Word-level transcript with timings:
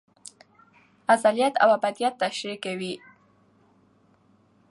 ازليت 1.13 1.53
او 1.63 1.69
ابديت 1.77 2.13
تشريح 2.23 2.57
کوي 2.63 2.93